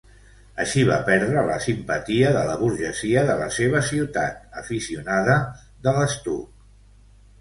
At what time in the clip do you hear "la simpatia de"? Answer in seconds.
1.49-2.41